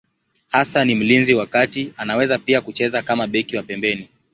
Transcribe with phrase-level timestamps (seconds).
[0.47, 4.09] Hasa ni mlinzi wa kati, anaweza pia kucheza kama beki wa pembeni.